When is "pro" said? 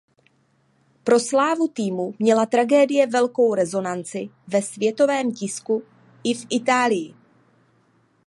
1.03-1.19